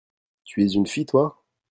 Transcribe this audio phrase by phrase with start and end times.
[0.45, 1.43] Tu es une fille-toi?